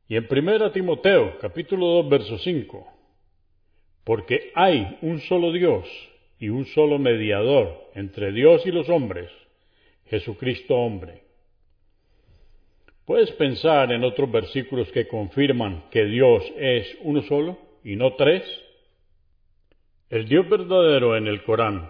Y 0.08 0.18
en 0.18 0.28
1 0.30 0.72
Timoteo, 0.72 1.40
capítulo 1.40 1.88
2, 2.04 2.10
verso 2.10 2.38
5, 2.38 2.88
porque 4.04 4.52
hay 4.54 5.00
un 5.02 5.20
solo 5.22 5.52
Dios 5.52 5.88
y 6.38 6.50
un 6.50 6.66
solo 6.68 7.00
mediador 7.00 7.90
entre 7.96 8.32
Dios 8.32 8.68
y 8.68 8.72
los 8.72 8.88
hombres, 8.88 9.32
Jesucristo 10.06 10.76
hombre. 10.76 11.27
¿Puedes 13.08 13.32
pensar 13.32 13.94
en 13.94 14.04
otros 14.04 14.30
versículos 14.30 14.92
que 14.92 15.08
confirman 15.08 15.86
que 15.92 16.04
Dios 16.04 16.44
es 16.58 16.98
uno 17.04 17.22
solo 17.22 17.58
y 17.82 17.96
no 17.96 18.16
tres? 18.16 18.44
El 20.10 20.28
Dios 20.28 20.50
verdadero 20.50 21.16
en 21.16 21.26
el 21.26 21.42
Corán. 21.44 21.90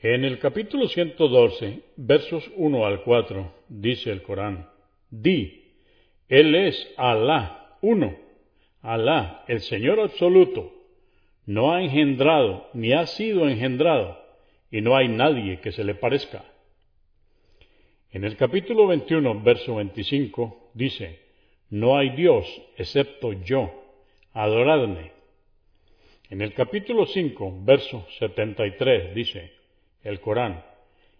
En 0.00 0.24
el 0.24 0.38
capítulo 0.38 0.88
112, 0.88 1.82
versos 1.96 2.50
1 2.56 2.86
al 2.86 3.02
4, 3.02 3.52
dice 3.68 4.10
el 4.10 4.22
Corán, 4.22 4.70
Di, 5.10 5.74
Él 6.30 6.54
es 6.54 6.94
Alá, 6.96 7.76
uno, 7.82 8.16
Alá, 8.80 9.44
el 9.48 9.60
Señor 9.60 10.00
absoluto, 10.00 10.72
no 11.44 11.74
ha 11.74 11.82
engendrado 11.82 12.70
ni 12.72 12.94
ha 12.94 13.06
sido 13.06 13.46
engendrado, 13.46 14.18
y 14.70 14.80
no 14.80 14.96
hay 14.96 15.08
nadie 15.08 15.60
que 15.60 15.72
se 15.72 15.84
le 15.84 15.94
parezca. 15.94 16.55
En 18.16 18.24
el 18.24 18.34
capítulo 18.34 18.86
21, 18.86 19.42
verso 19.42 19.74
25, 19.74 20.70
dice, 20.72 21.20
No 21.68 21.98
hay 21.98 22.16
Dios 22.16 22.46
excepto 22.78 23.34
yo, 23.34 23.70
adoradme. 24.32 25.12
En 26.30 26.40
el 26.40 26.54
capítulo 26.54 27.04
5, 27.04 27.58
verso 27.60 28.06
73, 28.18 29.14
dice 29.14 29.52
el 30.02 30.20
Corán, 30.20 30.64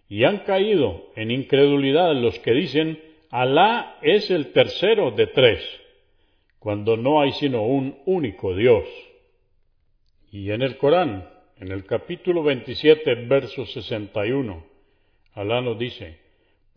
y 0.09 0.23
han 0.23 0.39
caído 0.39 1.11
en 1.15 1.29
incredulidad 1.29 2.15
los 2.15 2.39
que 2.39 2.53
dicen, 2.53 2.99
Alá 3.29 3.99
es 4.01 4.31
el 4.31 4.51
tercero 4.51 5.11
de 5.11 5.27
tres, 5.27 5.63
cuando 6.57 6.97
no 6.97 7.21
hay 7.21 7.31
sino 7.33 7.61
un 7.61 7.95
único 8.07 8.55
Dios. 8.55 8.85
Y 10.31 10.49
en 10.49 10.63
el 10.63 10.77
Corán, 10.77 11.29
en 11.59 11.71
el 11.71 11.85
capítulo 11.85 12.41
27, 12.41 13.13
verso 13.27 13.67
61, 13.67 14.65
Alá 15.35 15.61
nos 15.61 15.77
dice, 15.77 16.25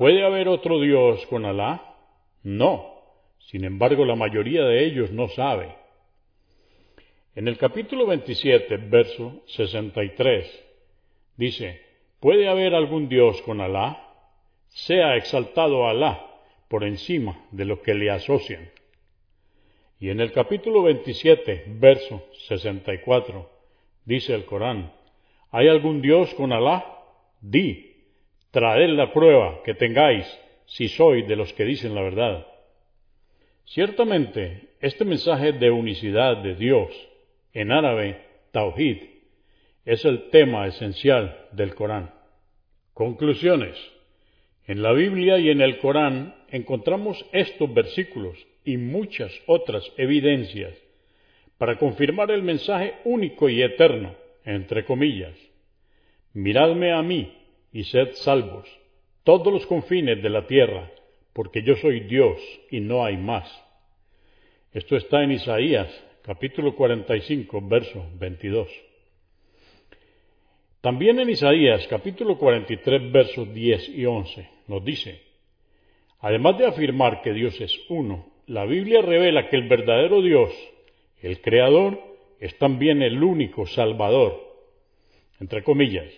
¿puede 0.01 0.25
haber 0.25 0.49
otro 0.49 0.81
Dios 0.81 1.27
con 1.27 1.45
Alá? 1.45 1.95
No. 2.43 3.03
Sin 3.37 3.67
embargo, 3.67 4.07
la 4.07 4.17
mayoría 4.17 4.65
de 4.65 4.83
ellos 4.87 5.11
no 5.11 5.29
sabe. 5.29 5.77
En 7.35 7.47
el 7.47 7.59
capítulo 7.59 8.07
27, 8.07 8.79
verso 8.79 9.43
63, 9.49 10.65
dice, 11.37 11.83
¿puede 12.19 12.49
haber 12.49 12.75
algún 12.75 13.11
Dios 13.11 13.43
con 13.43 13.61
Alá? 13.61 14.03
Sea 14.69 15.17
exaltado 15.17 15.87
Alá 15.87 16.27
por 16.69 16.85
encima 16.85 17.45
de 17.51 17.67
lo 17.67 17.83
que 17.83 17.93
le 17.93 18.11
asocian. 18.11 18.71
Y 19.99 20.09
en 20.09 20.21
el 20.21 20.33
capítulo 20.33 20.83
27, 20.83 21.65
verso 21.79 22.25
64, 22.49 23.51
dice 24.07 24.35
el 24.35 24.47
Corán, 24.47 24.95
¿hay 25.51 25.69
algún 25.69 26.01
Dios 26.01 26.33
con 26.37 26.55
Alá? 26.55 26.87
Di, 27.43 27.90
traed 28.51 28.91
la 28.91 29.13
prueba 29.13 29.63
que 29.65 29.75
tengáis 29.75 30.27
si 30.67 30.89
soy 30.89 31.23
de 31.23 31.37
los 31.37 31.53
que 31.53 31.65
dicen 31.65 31.95
la 31.95 32.03
verdad. 32.03 32.47
Ciertamente, 33.65 34.71
este 34.81 35.05
mensaje 35.05 35.53
de 35.53 35.71
unicidad 35.71 36.39
de 36.39 36.55
Dios, 36.55 36.91
en 37.53 37.71
árabe, 37.71 38.21
Tawhid, 38.53 38.99
es 39.85 40.05
el 40.05 40.31
tema 40.31 40.67
esencial 40.67 41.49
del 41.53 41.75
Corán. 41.75 42.13
Conclusiones. 42.95 43.77
En 44.67 44.83
la 44.83 44.93
Biblia 44.93 45.39
y 45.39 45.51
en 45.51 45.61
el 45.61 45.79
Corán 45.79 46.35
encontramos 46.49 47.25
estos 47.33 47.73
versículos 47.73 48.37
y 48.65 48.77
muchas 48.77 49.33
otras 49.47 49.91
evidencias 49.97 50.77
para 51.59 51.77
confirmar 51.77 52.31
el 52.31 52.43
mensaje 52.43 52.95
único 53.05 53.49
y 53.49 53.63
eterno, 53.63 54.15
entre 54.45 54.85
comillas. 54.85 55.37
Miradme 56.33 56.93
a 56.93 57.03
mí 57.03 57.40
y 57.73 57.85
sed 57.85 58.13
salvos, 58.15 58.69
todos 59.25 59.53
los 59.53 59.67
confines 59.67 60.23
de 60.23 60.31
la 60.31 60.47
tierra, 60.47 60.91
porque 61.33 61.63
yo 61.63 61.77
soy 61.77 62.01
Dios 62.01 62.41
y 62.71 62.81
no 62.81 63.05
hay 63.05 63.17
más. 63.17 63.49
Esto 64.73 64.97
está 64.97 65.23
en 65.23 65.33
Isaías, 65.33 65.89
capítulo 66.23 66.75
45, 66.75 67.61
verso 67.69 68.05
22. 68.19 68.69
También 70.81 71.21
en 71.21 71.31
Isaías, 71.31 71.87
capítulo 71.89 72.39
43, 72.39 73.13
versos 73.13 73.53
10 73.53 73.89
y 73.91 74.07
11, 74.07 74.49
nos 74.69 74.85
dice, 74.85 75.21
además 76.21 76.59
de 76.59 76.67
afirmar 76.67 77.21
que 77.23 77.33
Dios 77.33 77.61
es 77.61 77.79
uno 77.89 78.31
la 78.51 78.65
Biblia 78.65 79.01
revela 79.01 79.49
que 79.49 79.55
el 79.55 79.69
verdadero 79.69 80.23
Dios, 80.23 80.51
el 81.23 81.41
Creador, 81.41 82.01
es 82.41 82.59
también 82.59 83.01
el 83.01 83.23
único 83.23 83.65
Salvador. 83.65 84.41
Entre 85.39 85.63
comillas, 85.63 86.13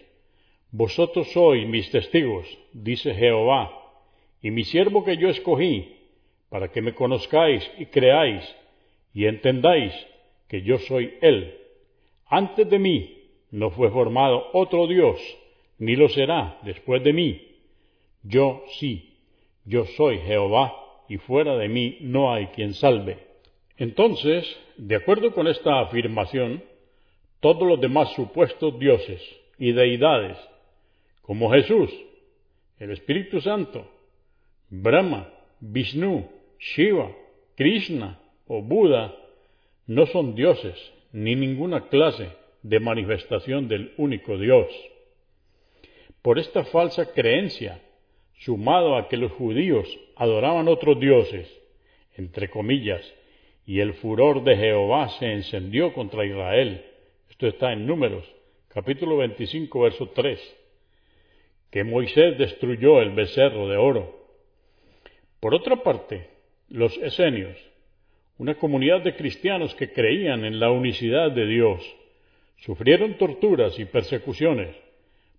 vosotros 0.72 1.30
sois 1.32 1.68
mis 1.68 1.90
testigos, 1.90 2.46
dice 2.72 3.14
Jehová, 3.14 3.70
y 4.40 4.50
mi 4.50 4.64
siervo 4.64 5.04
que 5.04 5.18
yo 5.18 5.28
escogí, 5.28 5.96
para 6.48 6.68
que 6.68 6.80
me 6.80 6.94
conozcáis 6.94 7.62
y 7.78 7.86
creáis 7.86 8.42
y 9.14 9.26
entendáis 9.26 9.92
que 10.48 10.62
yo 10.62 10.78
soy 10.78 11.14
Él. 11.20 11.54
Antes 12.26 12.68
de 12.68 12.78
mí 12.78 13.18
no 13.50 13.70
fue 13.70 13.90
formado 13.90 14.46
otro 14.54 14.86
Dios, 14.86 15.18
ni 15.78 15.94
lo 15.94 16.08
será 16.08 16.58
después 16.62 17.04
de 17.04 17.12
mí. 17.12 17.40
Yo 18.22 18.64
sí, 18.78 19.18
yo 19.64 19.84
soy 19.84 20.18
Jehová 20.18 20.74
y 21.08 21.18
fuera 21.18 21.56
de 21.56 21.68
mí 21.68 21.98
no 22.00 22.32
hay 22.32 22.46
quien 22.46 22.72
salve. 22.72 23.18
Entonces, 23.76 24.44
de 24.78 24.96
acuerdo 24.96 25.32
con 25.34 25.48
esta 25.48 25.80
afirmación, 25.80 26.62
todos 27.40 27.66
los 27.68 27.80
demás 27.80 28.12
supuestos 28.14 28.78
dioses 28.78 29.22
y 29.58 29.72
deidades, 29.72 30.38
como 31.22 31.50
Jesús, 31.52 31.90
el 32.78 32.90
Espíritu 32.90 33.40
Santo, 33.40 33.88
Brahma, 34.68 35.32
Vishnu, 35.60 36.28
Shiva, 36.58 37.12
Krishna 37.56 38.20
o 38.46 38.62
Buda, 38.62 39.14
no 39.86 40.06
son 40.06 40.34
dioses 40.34 40.76
ni 41.12 41.34
ninguna 41.34 41.88
clase 41.88 42.28
de 42.62 42.80
manifestación 42.80 43.68
del 43.68 43.92
único 43.96 44.38
Dios. 44.38 44.66
Por 46.22 46.38
esta 46.38 46.64
falsa 46.64 47.12
creencia, 47.12 47.80
sumado 48.38 48.96
a 48.96 49.08
que 49.08 49.16
los 49.16 49.32
judíos 49.32 49.86
adoraban 50.16 50.68
otros 50.68 50.98
dioses, 50.98 51.48
entre 52.16 52.48
comillas, 52.50 53.02
y 53.64 53.80
el 53.80 53.94
furor 53.94 54.42
de 54.42 54.56
Jehová 54.56 55.08
se 55.10 55.32
encendió 55.32 55.92
contra 55.92 56.26
Israel. 56.26 56.84
Esto 57.30 57.46
está 57.46 57.72
en 57.72 57.86
Números, 57.86 58.24
capítulo 58.68 59.18
25, 59.18 59.80
verso 59.80 60.08
3, 60.08 60.56
que 61.72 61.84
Moisés 61.84 62.36
destruyó 62.36 63.00
el 63.00 63.10
becerro 63.10 63.66
de 63.66 63.78
oro. 63.78 64.14
Por 65.40 65.54
otra 65.54 65.76
parte, 65.76 66.28
los 66.68 66.96
esenios, 66.98 67.56
una 68.36 68.56
comunidad 68.56 69.00
de 69.00 69.16
cristianos 69.16 69.74
que 69.74 69.90
creían 69.90 70.44
en 70.44 70.60
la 70.60 70.70
unicidad 70.70 71.32
de 71.32 71.46
Dios, 71.46 71.82
sufrieron 72.58 73.14
torturas 73.14 73.78
y 73.78 73.86
persecuciones 73.86 74.76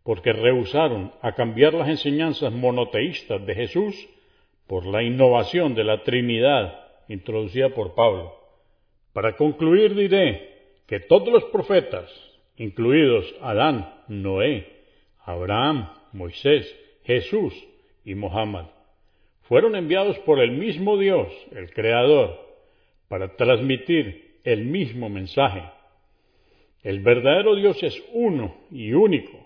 porque 0.01 0.33
rehusaron 0.33 1.13
a 1.21 1.33
cambiar 1.33 1.75
las 1.75 1.87
enseñanzas 1.87 2.51
monoteístas 2.51 3.45
de 3.45 3.53
Jesús 3.53 3.95
por 4.67 4.87
la 4.87 5.03
innovación 5.03 5.75
de 5.75 5.83
la 5.83 6.03
Trinidad 6.03 6.83
introducida 7.09 7.69
por 7.69 7.93
Pablo. 7.93 8.33
Para 9.13 9.37
concluir 9.37 9.93
diré 9.93 10.49
que 10.87 10.99
todos 10.99 11.29
los 11.29 11.43
profetas, 11.45 12.11
incluidos 12.57 13.33
Adán, 13.39 14.01
Noé, 14.07 14.67
Abraham, 15.25 15.89
Moisés, 16.13 16.73
Jesús 17.03 17.53
y 18.05 18.15
Mohammed, 18.15 18.65
fueron 19.43 19.75
enviados 19.75 20.17
por 20.19 20.39
el 20.39 20.51
mismo 20.51 20.97
Dios, 20.97 21.27
el 21.55 21.71
Creador, 21.73 22.39
para 23.07 23.35
transmitir 23.35 24.39
el 24.43 24.65
mismo 24.65 25.09
mensaje. 25.09 25.63
El 26.81 27.01
verdadero 27.01 27.55
Dios 27.55 27.81
es 27.83 28.01
uno 28.13 28.55
y 28.71 28.93
único, 28.93 29.45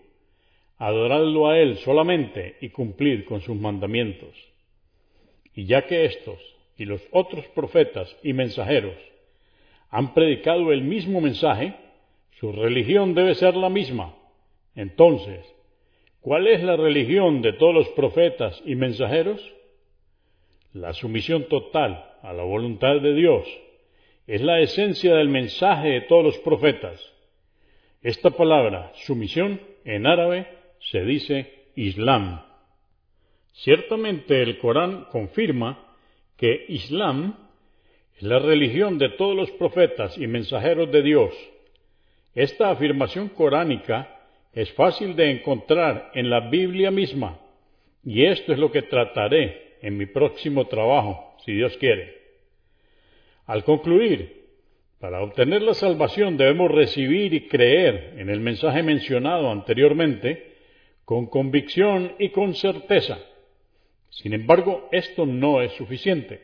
adoradlo 0.78 1.50
a 1.50 1.60
Él 1.60 1.78
solamente 1.78 2.58
y 2.62 2.70
cumplir 2.70 3.26
con 3.26 3.42
sus 3.42 3.56
mandamientos. 3.56 4.36
Y 5.56 5.66
ya 5.66 5.88
que 5.88 6.06
estos 6.06 6.40
y 6.78 6.86
los 6.86 7.02
otros 7.12 7.46
profetas 7.50 8.16
y 8.24 8.34
mensajeros 8.34 8.96
han 9.90 10.14
predicado 10.14 10.72
el 10.72 10.82
mismo 10.82 11.22
mensaje, 11.22 11.74
su 12.40 12.52
religión 12.52 13.16
debe 13.16 13.34
ser 13.36 13.56
la 13.56 13.70
misma. 13.70 14.16
Entonces, 14.76 15.44
¿cuál 16.28 16.46
es 16.48 16.62
la 16.62 16.76
religión 16.76 17.42
de 17.42 17.54
todos 17.54 17.74
los 17.74 17.88
profetas 17.92 18.62
y 18.66 18.76
mensajeros? 18.76 19.42
La 20.74 20.92
sumisión 20.92 21.48
total 21.48 22.04
a 22.22 22.34
la 22.34 22.44
voluntad 22.44 23.00
de 23.00 23.14
Dios 23.14 23.48
es 24.28 24.42
la 24.42 24.60
esencia 24.60 25.16
del 25.16 25.30
mensaje 25.30 25.88
de 25.88 26.02
todos 26.02 26.26
los 26.26 26.38
profetas. 26.40 27.02
Esta 28.02 28.32
palabra, 28.32 28.92
sumisión, 29.06 29.62
en 29.86 30.06
árabe, 30.06 30.48
se 30.92 31.06
dice 31.06 31.70
Islam. 31.78 32.42
Ciertamente 33.54 34.42
el 34.44 34.60
Corán 34.60 35.06
confirma 35.10 35.96
que 36.36 36.66
Islam 36.68 37.38
es 38.18 38.24
la 38.24 38.40
religión 38.40 38.98
de 38.98 39.12
todos 39.12 39.34
los 39.34 39.50
profetas 39.52 40.18
y 40.18 40.28
mensajeros 40.28 40.92
de 40.92 41.04
Dios. 41.04 41.34
Esta 42.36 42.70
afirmación 42.70 43.30
coránica 43.30 44.17
es 44.54 44.72
fácil 44.74 45.16
de 45.16 45.32
encontrar 45.32 46.12
en 46.14 46.30
la 46.30 46.50
Biblia 46.50 46.92
misma, 46.92 47.40
y 48.04 48.26
esto 48.26 48.54
es 48.54 48.60
lo 48.60 48.72
que 48.72 48.84
trataré 48.84 49.78
en 49.82 49.98
mi 49.98 50.06
próximo 50.06 50.66
trabajo, 50.68 51.36
si 51.46 51.54
Dios 51.54 51.78
quiere. 51.78 52.18
Al 53.46 53.64
concluir, 53.64 54.46
para 55.00 55.22
obtener 55.22 55.62
la 55.62 55.74
salvación 55.74 56.38
debemos 56.38 56.72
recibir 56.72 57.34
y 57.34 57.48
creer 57.48 58.16
en 58.18 58.30
el 58.30 58.40
mensaje 58.40 58.82
mencionado 58.82 59.52
anteriormente 59.52 60.56
con 61.06 61.28
convicción 61.28 62.14
y 62.18 62.30
con 62.30 62.56
certeza. 62.56 63.20
Sin 64.10 64.34
embargo, 64.34 64.90
esto 64.92 65.26
no 65.26 65.62
es 65.62 65.72
suficiente. 65.74 66.42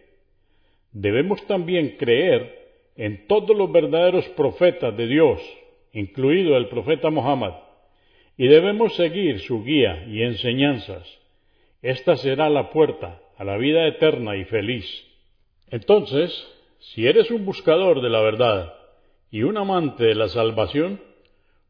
Debemos 0.92 1.46
también 1.48 1.98
creer 1.98 2.64
en 2.96 3.28
todos 3.28 3.58
los 3.58 3.72
verdaderos 3.72 4.28
profetas 4.30 4.96
de 4.96 5.08
Dios, 5.08 5.42
incluido 5.92 6.56
el 6.56 6.70
profeta 6.70 7.10
Muhammad, 7.10 7.54
y 8.44 8.48
debemos 8.50 8.94
seguir 8.98 9.40
su 9.40 9.64
guía 9.64 10.04
y 10.06 10.22
enseñanzas. 10.22 11.08
Esta 11.82 12.18
será 12.18 12.50
la 12.50 12.72
puerta 12.72 13.22
a 13.38 13.46
la 13.46 13.56
vida 13.56 13.88
eterna 13.88 14.36
y 14.36 14.44
feliz. 14.44 14.86
Entonces, 15.70 16.30
si 16.80 17.08
eres 17.08 17.32
un 17.32 17.46
buscador 17.46 18.02
de 18.02 18.10
la 18.10 18.20
verdad 18.20 18.74
y 19.32 19.44
un 19.44 19.56
amante 19.56 20.04
de 20.04 20.16
la 20.16 20.28
salvación, 20.28 21.00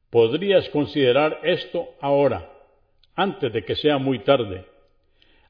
podrías 0.09 0.67
considerar 0.69 1.41
esto 1.43 1.89
ahora, 2.01 2.51
antes 3.13 3.53
de 3.53 3.63
que 3.63 3.75
sea 3.75 3.99
muy 3.99 4.23
tarde, 4.23 4.65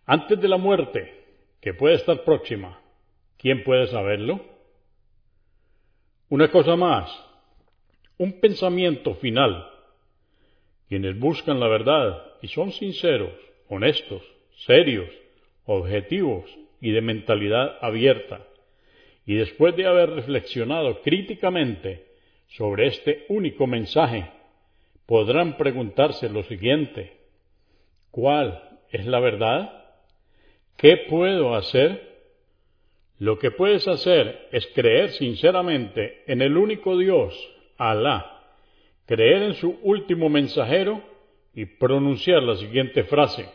antes 0.05 0.41
de 0.41 0.49
la 0.49 0.57
muerte, 0.57 1.23
que 1.61 1.73
puede 1.73 1.95
estar 1.95 2.25
próxima. 2.25 2.81
¿Quién 3.37 3.63
puede 3.63 3.87
saberlo? 3.87 4.41
Una 6.27 6.51
cosa 6.51 6.75
más, 6.75 7.09
un 8.17 8.41
pensamiento 8.41 9.15
final. 9.15 9.69
Quienes 10.89 11.17
buscan 11.17 11.59
la 11.59 11.67
verdad 11.67 12.23
y 12.41 12.47
son 12.49 12.71
sinceros, 12.71 13.33
honestos, 13.69 14.21
serios, 14.65 15.09
objetivos 15.65 16.45
y 16.81 16.91
de 16.91 17.01
mentalidad 17.01 17.77
abierta, 17.81 18.45
y 19.25 19.35
después 19.35 19.75
de 19.75 19.87
haber 19.87 20.09
reflexionado 20.09 21.01
críticamente 21.01 22.05
sobre 22.47 22.87
este 22.87 23.25
único 23.29 23.67
mensaje, 23.67 24.29
podrán 25.05 25.57
preguntarse 25.57 26.29
lo 26.29 26.43
siguiente, 26.43 27.17
¿cuál 28.11 28.79
es 28.91 29.05
la 29.05 29.19
verdad? 29.19 29.85
¿Qué 30.77 30.97
puedo 31.09 31.55
hacer? 31.55 32.13
Lo 33.19 33.39
que 33.39 33.51
puedes 33.51 33.87
hacer 33.87 34.49
es 34.51 34.67
creer 34.75 35.11
sinceramente 35.11 36.23
en 36.27 36.41
el 36.41 36.57
único 36.57 36.97
Dios, 36.97 37.33
Alá, 37.77 38.32
creer 39.05 39.43
en 39.43 39.53
su 39.55 39.77
último 39.83 40.29
mensajero 40.29 41.01
y 41.53 41.65
pronunciar 41.65 42.43
la 42.43 42.55
siguiente 42.55 43.03
frase. 43.03 43.47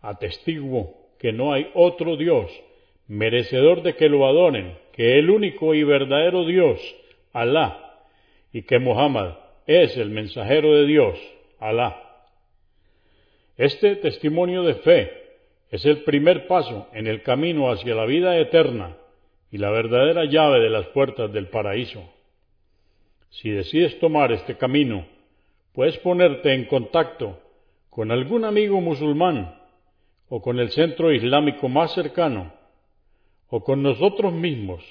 Atestiguo 0.00 0.94
que 1.18 1.32
no 1.32 1.52
hay 1.52 1.70
otro 1.74 2.16
Dios 2.16 2.50
merecedor 3.06 3.82
de 3.82 3.96
que 3.96 4.08
lo 4.08 4.26
adoren, 4.26 4.78
que 4.92 5.18
el 5.18 5.30
único 5.30 5.74
y 5.74 5.82
verdadero 5.82 6.44
Dios, 6.44 6.80
Alá, 7.32 8.02
y 8.52 8.62
que 8.62 8.78
Muhammad 8.78 9.34
es 9.66 9.96
el 9.96 10.10
mensajero 10.10 10.74
de 10.74 10.86
Dios, 10.86 11.18
Alá. 11.58 12.00
Este 13.56 13.96
testimonio 13.96 14.62
de 14.62 14.74
fe 14.76 15.12
es 15.70 15.84
el 15.84 16.02
primer 16.04 16.46
paso 16.46 16.88
en 16.92 17.06
el 17.06 17.22
camino 17.22 17.70
hacia 17.70 17.94
la 17.94 18.06
vida 18.06 18.38
eterna 18.38 18.96
y 19.50 19.58
la 19.58 19.70
verdadera 19.70 20.24
llave 20.24 20.60
de 20.60 20.70
las 20.70 20.86
puertas 20.88 21.32
del 21.32 21.48
paraíso. 21.48 22.13
Si 23.40 23.50
decides 23.50 23.98
tomar 23.98 24.30
este 24.30 24.56
camino, 24.56 25.06
puedes 25.72 25.98
ponerte 25.98 26.54
en 26.54 26.66
contacto 26.66 27.40
con 27.90 28.12
algún 28.12 28.44
amigo 28.44 28.80
musulmán 28.80 29.60
o 30.28 30.40
con 30.40 30.60
el 30.60 30.70
centro 30.70 31.12
islámico 31.12 31.68
más 31.68 31.92
cercano 31.94 32.52
o 33.48 33.64
con 33.64 33.82
nosotros 33.82 34.32
mismos 34.32 34.84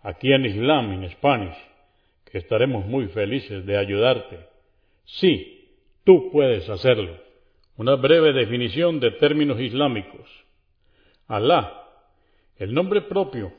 aquí 0.00 0.32
en 0.32 0.46
Islam 0.46 0.92
en 0.92 1.10
Spanish, 1.10 1.56
que 2.30 2.38
estaremos 2.38 2.86
muy 2.86 3.08
felices 3.08 3.66
de 3.66 3.76
ayudarte. 3.76 4.38
Sí, 5.04 5.68
tú 6.04 6.30
puedes 6.30 6.68
hacerlo. 6.68 7.16
Una 7.76 7.96
breve 7.96 8.32
definición 8.32 9.00
de 9.00 9.10
términos 9.12 9.60
islámicos. 9.60 10.28
Alá, 11.26 11.82
el 12.58 12.74
nombre 12.74 13.02
propio 13.02 13.52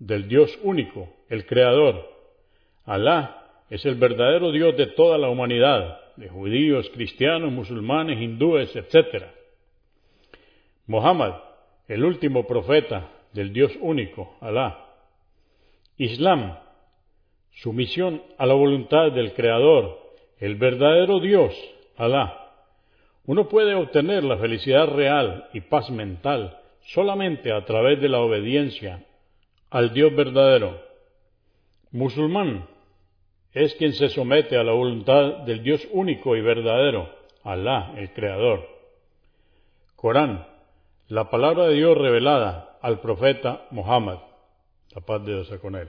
del 0.00 0.26
Dios 0.26 0.58
único, 0.64 1.08
el 1.28 1.46
Creador. 1.46 2.08
Alá 2.84 3.38
es 3.70 3.84
el 3.84 3.96
verdadero 3.96 4.50
Dios 4.50 4.76
de 4.76 4.86
toda 4.86 5.18
la 5.18 5.28
humanidad, 5.28 6.00
de 6.16 6.28
judíos, 6.28 6.90
cristianos, 6.94 7.52
musulmanes, 7.52 8.20
hindúes, 8.20 8.74
etc. 8.74 9.24
Muhammad, 10.86 11.34
el 11.86 12.04
último 12.04 12.46
profeta 12.46 13.10
del 13.32 13.52
Dios 13.52 13.72
único, 13.80 14.36
Alá. 14.40 14.86
Islam, 15.96 16.56
sumisión 17.52 18.22
a 18.38 18.46
la 18.46 18.54
voluntad 18.54 19.12
del 19.12 19.34
Creador, 19.34 19.98
el 20.38 20.56
verdadero 20.56 21.20
Dios, 21.20 21.54
Alá. 21.96 22.52
Uno 23.26 23.48
puede 23.48 23.74
obtener 23.74 24.24
la 24.24 24.38
felicidad 24.38 24.88
real 24.88 25.48
y 25.52 25.60
paz 25.60 25.90
mental 25.90 26.58
solamente 26.86 27.52
a 27.52 27.64
través 27.66 28.00
de 28.00 28.08
la 28.08 28.20
obediencia 28.20 29.04
al 29.70 29.92
Dios 29.92 30.14
verdadero. 30.16 30.80
Musulmán 31.90 32.66
es 33.52 33.74
quien 33.74 33.92
se 33.92 34.08
somete 34.08 34.56
a 34.56 34.64
la 34.64 34.72
voluntad 34.72 35.44
del 35.44 35.62
Dios 35.62 35.86
único 35.92 36.34
y 36.36 36.40
verdadero, 36.42 37.08
Alá, 37.42 37.92
el 37.96 38.12
Creador. 38.12 38.66
Corán, 39.96 40.46
la 41.08 41.28
palabra 41.30 41.66
de 41.66 41.74
Dios 41.74 41.96
revelada 41.96 42.78
al 42.82 43.00
profeta 43.00 43.66
Muhammad. 43.70 44.18
La 44.94 45.00
paz 45.00 45.24
de 45.24 45.32
Dios 45.32 45.48
con 45.60 45.76
él. 45.76 45.88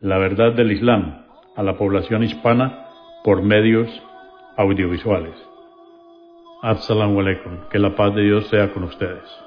la 0.00 0.18
verdad 0.18 0.52
del 0.52 0.72
Islam 0.72 1.24
a 1.56 1.62
la 1.62 1.76
población 1.76 2.22
hispana 2.22 2.86
por 3.24 3.42
medios 3.42 3.88
audiovisuales. 4.56 5.34
Assalamu 6.62 7.20
alaikum. 7.20 7.68
Que 7.70 7.78
la 7.78 7.94
paz 7.94 8.14
de 8.14 8.22
Dios 8.22 8.46
sea 8.48 8.72
con 8.72 8.84
ustedes. 8.84 9.45